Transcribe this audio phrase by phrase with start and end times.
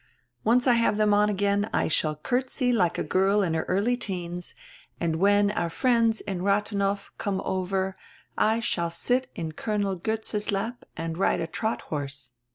[0.43, 3.95] Once I have them on again I shall courtesy like a girl in her early
[3.95, 4.55] teens,
[4.99, 7.95] and when our friends in Rathenow come over
[8.35, 12.31] I shall sit in Colonel Goetze's lap and ride a trot horse.